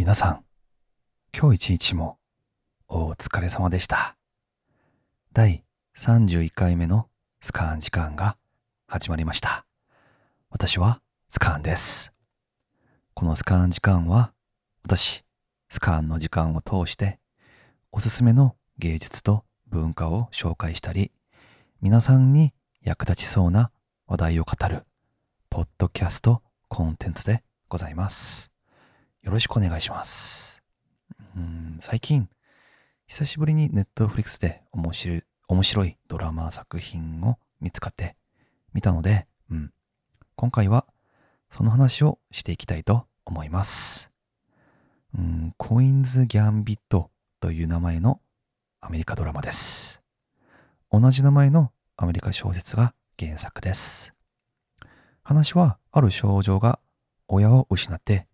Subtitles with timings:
[0.00, 0.44] 皆さん、
[1.38, 2.16] 今日一日も
[2.88, 4.16] お疲れ様でした。
[5.34, 5.62] 第
[5.94, 7.10] 31回目の
[7.42, 8.38] スカーン時間が
[8.86, 9.66] 始まりました。
[10.48, 12.14] 私はスカーンです。
[13.12, 14.32] このスカーン時間は
[14.84, 15.22] 私、
[15.68, 17.18] スカーンの時間を通して
[17.92, 21.12] おすすめの芸術と文化を紹介したり、
[21.82, 23.70] 皆さんに役立ちそうな
[24.06, 24.84] 話題を語る
[25.50, 28.50] ポッドキャストコンテンツでございます。
[29.22, 30.62] よろしくお願いします。
[31.36, 32.28] うん最近、
[33.06, 38.16] 久しぶりにネットフリックスで面白い面白いドラマ作品を見つかって
[38.72, 39.72] 見たので、うん、
[40.36, 40.86] 今回は
[41.50, 44.10] その話をしていきたいと思います。
[45.18, 48.20] うん、コインズ・ギャンビットという名前の
[48.80, 50.00] アメリカドラマです。
[50.90, 54.14] 同じ名前のアメリカ小説が原作です。
[55.22, 56.80] 話はある少女が
[57.28, 58.29] 親を失って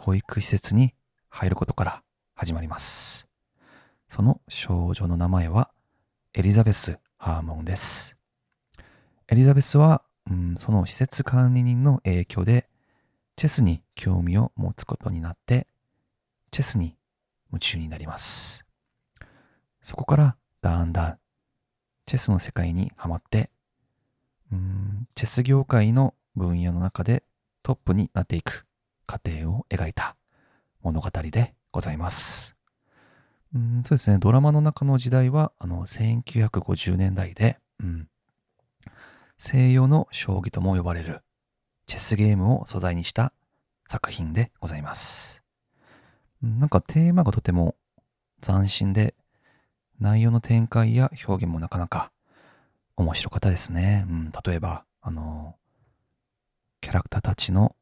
[0.00, 0.94] 保育施設に
[1.28, 2.02] 入ることから
[2.34, 3.28] 始まります。
[4.08, 5.70] その少女の名前は
[6.32, 8.16] エリザベス・ハーモンです。
[9.28, 12.66] エリザベスは、うん、その施設管理人の影響で
[13.36, 15.66] チェスに興味を持つことになって
[16.50, 16.96] チェスに
[17.50, 18.64] 夢中になります。
[19.82, 21.18] そこからだんだん
[22.06, 23.50] チェスの世界にはまって、
[24.50, 27.22] うん、チェス業界の分野の中で
[27.62, 28.66] トップになっていく
[29.10, 30.14] 過程を描いた
[30.82, 32.54] 物語でございます。
[33.52, 38.08] うん、そうですね、ドラマの中の時代はあの1950年代で、うん、
[39.36, 41.22] 西洋の将棋とも呼ばれる
[41.86, 43.32] チェスゲームを素材にした
[43.88, 45.42] 作品でございます。
[46.40, 47.74] なんかテーマがとても
[48.40, 49.16] 斬新で、
[49.98, 52.12] 内容の展開や表現もなかなか
[52.96, 54.06] 面白かったですね。
[54.08, 55.56] うん、例えば、あの、
[56.80, 57.74] キャラクターたちの、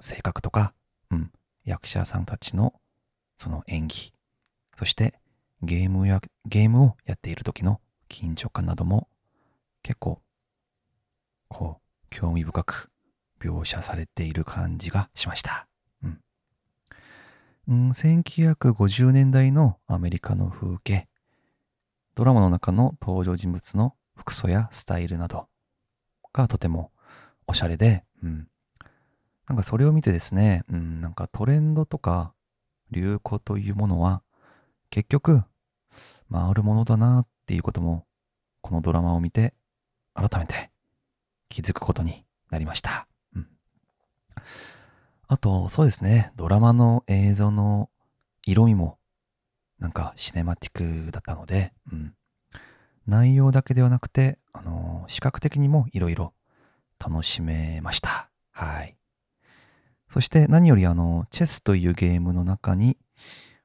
[0.00, 0.74] 性格とか、
[1.10, 1.32] うん、
[1.64, 2.74] 役者さんたちの
[3.36, 4.12] その演技、
[4.76, 5.18] そして
[5.62, 9.08] ゲームや、ゲームをやっている時の緊張感なども
[9.82, 10.20] 結構、
[11.48, 12.90] こう、興味深く
[13.40, 15.66] 描写されている感じがしました。
[16.02, 16.20] うん。
[17.68, 21.08] うん、1950年代のアメリカの風景、
[22.14, 25.48] ドラマの中の登場人物の服装やスタイルなど
[26.32, 26.90] がとても
[27.46, 28.48] おしゃれで、うん。
[29.48, 32.34] なんかそれを見てですね、うん、なんかトレンドとか
[32.90, 34.22] 流行というものは
[34.90, 35.42] 結局
[36.30, 38.04] 回るものだなっていうことも
[38.60, 39.54] このドラマを見て
[40.14, 40.70] 改めて
[41.48, 43.06] 気づくことになりました。
[43.34, 43.48] うん、
[45.26, 47.88] あと、そうですね、ドラマの映像の
[48.44, 48.98] 色味も
[49.78, 52.14] なんかシネマティックだったので、うん、
[53.06, 56.34] 内容だけではなくて、あの視覚的にもいろいろ
[56.98, 58.28] 楽しめました。
[58.50, 58.97] はい。
[60.10, 62.96] そして何よりあの、チェスというゲームの中に、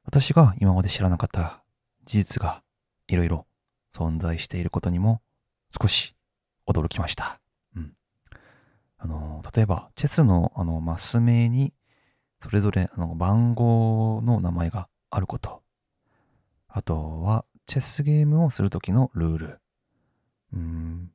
[0.04, 1.64] 私が今まで知らなかった
[2.06, 2.62] 事実が
[3.08, 3.48] いろいろ
[3.96, 5.22] 存在していることにも
[5.82, 6.16] 少し
[6.68, 7.40] 驚きました。
[7.76, 7.94] うん。
[8.98, 11.74] あの、例えば、チェスのあの、マス目に、
[12.42, 15.62] それぞれあの番号の名前があること。
[16.68, 19.60] あとは、チェスゲームをするときのルール。
[20.54, 21.12] うん。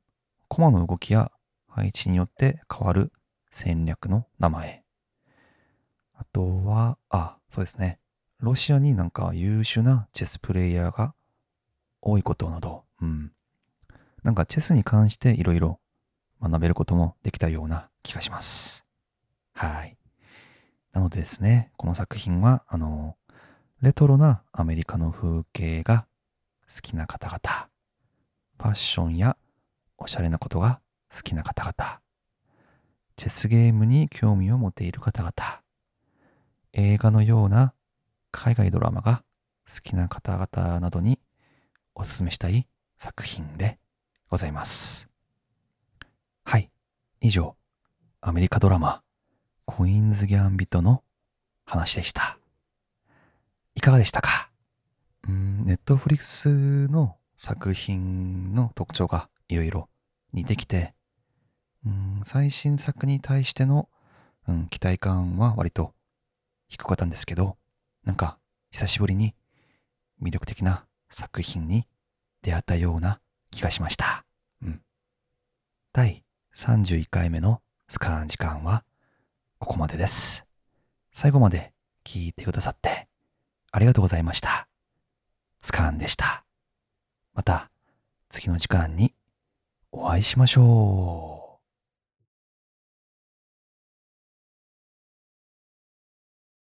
[0.47, 1.31] コマの動きや
[1.67, 3.11] 配置によって変わる
[3.51, 4.83] 戦略の名前。
[6.19, 7.97] あとは、あ、そうですね。
[8.41, 11.13] ロシアになんか優秀なチェスプレイヤーが
[12.01, 13.31] 多いことなど、うん。
[14.23, 15.79] なんかチェスに関していろいろ
[16.41, 18.85] 学べることもできたような気がします。
[19.53, 19.97] はい。
[20.91, 23.15] なのでですね、この作品は、あの、
[23.81, 26.05] レトロなアメリカの風景が
[26.67, 27.69] 好きな方々、
[28.57, 29.37] ファッションや
[29.97, 30.81] おしゃれなことが
[31.15, 32.01] 好きな方々、
[33.15, 35.58] チェスゲームに興味を持っている方々、
[36.73, 37.73] 映画のような
[38.31, 39.23] 海外ドラマが
[39.67, 41.19] 好きな方々などに
[41.95, 42.67] お勧めしたい
[42.97, 43.79] 作品で
[44.29, 45.09] ございます。
[46.43, 46.69] はい。
[47.21, 47.55] 以上、
[48.21, 49.01] アメリカドラマ、
[49.65, 51.03] コインズ・ギャンビットの
[51.65, 52.37] 話でした。
[53.75, 54.49] いかがでしたか、
[55.69, 59.87] ネットフリックスの作品の特徴がいろいろ
[60.33, 60.95] 似てきて、
[61.85, 63.87] うん、最新作に対しての、
[64.47, 65.93] うん、期待感は割と
[66.69, 67.57] 低かったんですけど、
[68.05, 68.37] なんか
[68.71, 69.35] 久しぶりに
[70.21, 71.87] 魅力的な作品に
[72.41, 73.19] 出会ったような
[73.51, 74.25] 気がしました。
[74.63, 74.81] うん。
[75.91, 76.23] 第
[76.55, 78.83] 31回目のスカーン時間は
[79.57, 80.45] ここまでです。
[81.11, 81.73] 最後まで
[82.05, 83.07] 聞いてくださって
[83.71, 84.67] ありがとうございました。
[85.61, 86.45] スカーンでした。
[87.33, 87.69] また
[88.29, 89.13] 次の時間に
[89.91, 91.38] お会いしましょう。